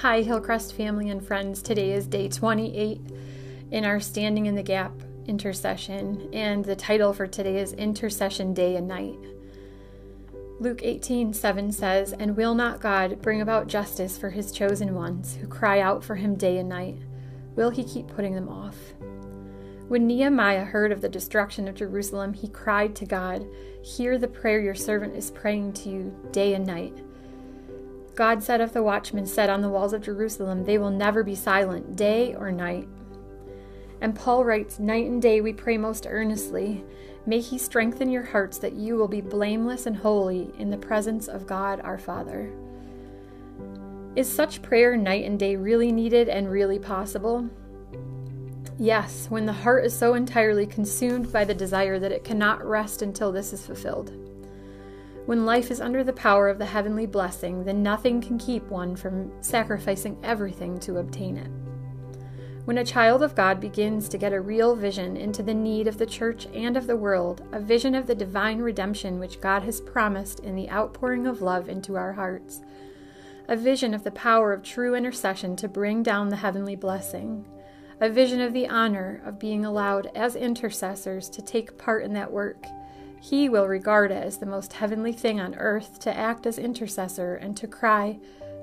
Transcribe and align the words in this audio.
Hi, 0.00 0.20
Hillcrest 0.20 0.74
family 0.74 1.08
and 1.08 1.26
friends. 1.26 1.62
Today 1.62 1.92
is 1.92 2.06
day 2.06 2.28
28 2.28 3.00
in 3.70 3.86
our 3.86 3.98
Standing 3.98 4.44
in 4.44 4.54
the 4.54 4.62
Gap 4.62 4.92
intercession, 5.26 6.28
and 6.34 6.62
the 6.62 6.76
title 6.76 7.14
for 7.14 7.26
today 7.26 7.58
is 7.60 7.72
Intercession 7.72 8.52
Day 8.52 8.76
and 8.76 8.86
Night. 8.86 9.18
Luke 10.60 10.80
18 10.82 11.32
7 11.32 11.72
says, 11.72 12.12
And 12.12 12.36
will 12.36 12.54
not 12.54 12.82
God 12.82 13.22
bring 13.22 13.40
about 13.40 13.68
justice 13.68 14.18
for 14.18 14.28
his 14.28 14.52
chosen 14.52 14.94
ones 14.94 15.36
who 15.36 15.46
cry 15.46 15.80
out 15.80 16.04
for 16.04 16.16
him 16.16 16.34
day 16.34 16.58
and 16.58 16.68
night? 16.68 16.98
Will 17.54 17.70
he 17.70 17.82
keep 17.82 18.06
putting 18.08 18.34
them 18.34 18.50
off? 18.50 18.76
When 19.88 20.06
Nehemiah 20.06 20.64
heard 20.64 20.92
of 20.92 21.00
the 21.00 21.08
destruction 21.08 21.68
of 21.68 21.74
Jerusalem, 21.74 22.34
he 22.34 22.48
cried 22.48 22.94
to 22.96 23.06
God, 23.06 23.46
Hear 23.82 24.18
the 24.18 24.28
prayer 24.28 24.60
your 24.60 24.74
servant 24.74 25.16
is 25.16 25.30
praying 25.30 25.72
to 25.72 25.88
you 25.88 26.14
day 26.32 26.52
and 26.52 26.66
night. 26.66 26.98
God 28.16 28.42
said 28.42 28.62
of 28.62 28.72
the 28.72 28.82
watchmen 28.82 29.26
set 29.26 29.50
on 29.50 29.60
the 29.60 29.68
walls 29.68 29.92
of 29.92 30.02
Jerusalem, 30.02 30.64
They 30.64 30.78
will 30.78 30.90
never 30.90 31.22
be 31.22 31.34
silent, 31.34 31.96
day 31.96 32.34
or 32.34 32.50
night. 32.50 32.88
And 34.00 34.14
Paul 34.16 34.42
writes, 34.42 34.78
Night 34.78 35.06
and 35.06 35.20
day 35.20 35.42
we 35.42 35.52
pray 35.52 35.76
most 35.76 36.06
earnestly. 36.08 36.82
May 37.26 37.40
he 37.40 37.58
strengthen 37.58 38.10
your 38.10 38.22
hearts 38.22 38.56
that 38.58 38.72
you 38.72 38.96
will 38.96 39.08
be 39.08 39.20
blameless 39.20 39.84
and 39.84 39.96
holy 39.96 40.50
in 40.58 40.70
the 40.70 40.78
presence 40.78 41.28
of 41.28 41.46
God 41.46 41.80
our 41.82 41.98
Father. 41.98 42.50
Is 44.16 44.32
such 44.32 44.62
prayer 44.62 44.96
night 44.96 45.26
and 45.26 45.38
day 45.38 45.56
really 45.56 45.92
needed 45.92 46.30
and 46.30 46.50
really 46.50 46.78
possible? 46.78 47.50
Yes, 48.78 49.26
when 49.28 49.44
the 49.44 49.52
heart 49.52 49.84
is 49.84 49.94
so 49.94 50.14
entirely 50.14 50.66
consumed 50.66 51.30
by 51.30 51.44
the 51.44 51.54
desire 51.54 51.98
that 51.98 52.12
it 52.12 52.24
cannot 52.24 52.64
rest 52.64 53.02
until 53.02 53.30
this 53.30 53.52
is 53.52 53.66
fulfilled. 53.66 54.12
When 55.26 55.44
life 55.44 55.72
is 55.72 55.80
under 55.80 56.04
the 56.04 56.12
power 56.12 56.48
of 56.48 56.58
the 56.58 56.66
heavenly 56.66 57.04
blessing, 57.04 57.64
then 57.64 57.82
nothing 57.82 58.20
can 58.20 58.38
keep 58.38 58.62
one 58.68 58.94
from 58.94 59.32
sacrificing 59.42 60.16
everything 60.22 60.78
to 60.80 60.98
obtain 60.98 61.36
it. 61.36 61.50
When 62.64 62.78
a 62.78 62.84
child 62.84 63.24
of 63.24 63.34
God 63.34 63.60
begins 63.60 64.08
to 64.08 64.18
get 64.18 64.32
a 64.32 64.40
real 64.40 64.76
vision 64.76 65.16
into 65.16 65.42
the 65.42 65.54
need 65.54 65.88
of 65.88 65.98
the 65.98 66.06
church 66.06 66.46
and 66.54 66.76
of 66.76 66.86
the 66.86 66.96
world, 66.96 67.42
a 67.50 67.58
vision 67.58 67.96
of 67.96 68.06
the 68.06 68.14
divine 68.14 68.60
redemption 68.60 69.18
which 69.18 69.40
God 69.40 69.64
has 69.64 69.80
promised 69.80 70.40
in 70.40 70.54
the 70.54 70.70
outpouring 70.70 71.26
of 71.26 71.42
love 71.42 71.68
into 71.68 71.96
our 71.96 72.12
hearts, 72.12 72.60
a 73.48 73.56
vision 73.56 73.94
of 73.94 74.04
the 74.04 74.12
power 74.12 74.52
of 74.52 74.62
true 74.62 74.94
intercession 74.94 75.56
to 75.56 75.66
bring 75.66 76.04
down 76.04 76.28
the 76.28 76.36
heavenly 76.36 76.76
blessing, 76.76 77.44
a 78.00 78.08
vision 78.08 78.40
of 78.40 78.52
the 78.52 78.68
honor 78.68 79.22
of 79.24 79.40
being 79.40 79.64
allowed 79.64 80.08
as 80.14 80.36
intercessors 80.36 81.28
to 81.30 81.42
take 81.42 81.78
part 81.78 82.04
in 82.04 82.12
that 82.12 82.30
work 82.30 82.64
he 83.20 83.48
will 83.48 83.66
regard 83.66 84.10
it 84.10 84.22
as 84.22 84.38
the 84.38 84.46
most 84.46 84.74
heavenly 84.74 85.12
thing 85.12 85.40
on 85.40 85.54
earth 85.56 85.98
to 86.00 86.16
act 86.16 86.46
as 86.46 86.58
intercessor 86.58 87.34
and 87.36 87.56
to 87.56 87.66
cry 87.66 88.18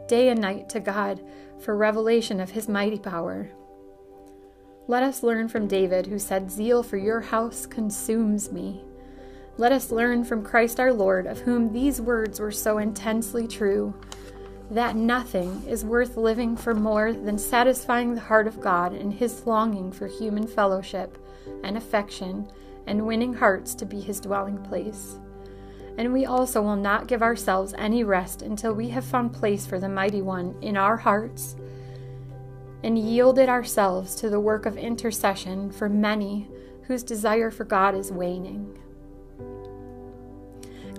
day 0.08 0.30
and 0.30 0.40
night 0.40 0.70
to 0.70 0.80
God 0.80 1.22
for 1.60 1.76
revelation 1.76 2.40
of 2.40 2.52
his 2.52 2.68
mighty 2.68 3.00
power. 3.00 3.50
Let 4.88 5.04
us 5.04 5.24
learn 5.24 5.48
from 5.48 5.68
David, 5.68 6.08
who 6.08 6.20
said, 6.20 6.52
Zeal 6.52 6.84
for 6.84 6.98
your 6.98 7.22
house 7.22 7.66
consumes 7.66 8.52
me. 8.52 8.84
Let 9.58 9.72
us 9.72 9.92
learn 9.92 10.26
from 10.26 10.44
Christ 10.44 10.80
our 10.80 10.92
Lord, 10.92 11.26
of 11.26 11.40
whom 11.40 11.72
these 11.72 12.02
words 12.02 12.40
were 12.40 12.52
so 12.52 12.80
intensely 12.80 13.48
true 13.48 13.94
that 14.72 14.96
nothing 14.96 15.64
is 15.68 15.86
worth 15.86 16.18
living 16.18 16.58
for 16.58 16.74
more 16.74 17.14
than 17.14 17.38
satisfying 17.38 18.16
the 18.16 18.22
heart 18.22 18.48
of 18.48 18.60
God 18.60 18.94
in 18.94 19.12
his 19.12 19.46
longing 19.46 19.92
for 19.92 20.08
human 20.08 20.48
fellowship 20.48 21.18
and 21.64 21.78
affection 21.78 22.50
and 22.88 23.06
winning 23.06 23.34
hearts 23.34 23.76
to 23.76 23.86
be 23.86 24.00
his 24.00 24.20
dwelling 24.20 24.58
place. 24.58 25.20
And 25.98 26.12
we 26.12 26.26
also 26.26 26.62
will 26.62 26.76
not 26.76 27.08
give 27.08 27.22
ourselves 27.22 27.74
any 27.78 28.04
rest 28.04 28.42
until 28.42 28.74
we 28.74 28.90
have 28.90 29.06
found 29.06 29.34
place 29.34 29.66
for 29.66 29.80
the 29.80 29.90
Mighty 29.90 30.22
One 30.22 30.56
in 30.62 30.76
our 30.76 30.98
hearts 30.98 31.56
and 32.84 32.98
yielded 32.98 33.48
ourselves 33.48 34.16
to 34.16 34.30
the 34.30 34.40
work 34.40 34.66
of 34.66 34.76
intercession 34.76 35.72
for 35.72 35.88
many 35.88 36.50
whose 36.84 37.04
desire 37.04 37.50
for 37.50 37.64
God 37.64 37.96
is 37.96 38.12
waning. 38.12 38.78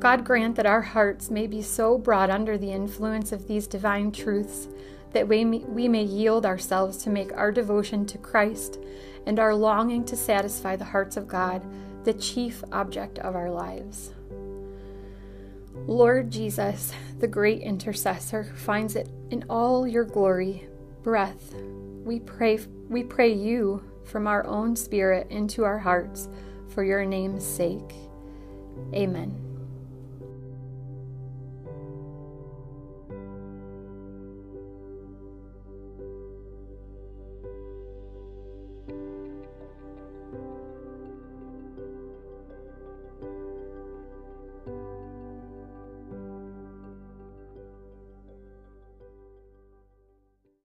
God 0.01 0.25
grant 0.25 0.57
that 0.57 0.67
our 0.67 0.83
hearts 0.83 1.31
may 1.31 1.47
be 1.47 1.63
so 1.63 1.99
brought 1.99 2.31
under 2.31 2.59
the 2.59 2.73
influence 2.73 3.33
of 3.33 3.49
these 3.49 3.67
divine 3.67 4.13
truths 4.13 4.69
that 5.15 5.27
we 5.27 5.45
may, 5.45 5.59
we 5.61 5.89
may 5.89 6.03
yield 6.03 6.45
ourselves 6.45 6.99
to 6.99 7.11
make 7.11 7.33
our 7.33 7.51
devotion 7.51 8.05
to 8.07 8.19
Christ 8.19 8.79
and 9.27 9.39
our 9.39 9.55
longing 9.55 10.05
to 10.05 10.17
satisfy 10.17 10.77
the 10.77 10.85
hearts 10.85 11.17
of 11.17 11.27
God 11.27 11.63
the 12.05 12.13
chief 12.13 12.63
object 12.71 13.19
of 13.21 13.35
our 13.35 13.51
lives. 13.51 14.13
Lord 15.87 16.31
Jesus, 16.31 16.93
the 17.19 17.27
great 17.27 17.63
intercessor 17.63 18.43
who 18.43 18.57
finds 18.57 18.97
it 18.97 19.09
in 19.31 19.45
all 19.49 19.87
your 19.87 20.05
glory, 20.05 20.69
breath, 21.03 21.55
we 22.05 22.21
pray 22.21 22.59
we 22.89 23.03
pray 23.03 23.33
you 23.33 23.83
from 24.05 24.27
our 24.27 24.47
own 24.47 24.77
spirit 24.77 25.27
into 25.31 25.65
our 25.65 25.79
hearts 25.79 26.29
for 26.69 26.85
your 26.85 27.05
name's 27.05 27.45
sake. 27.45 27.95
Amen. 28.95 29.44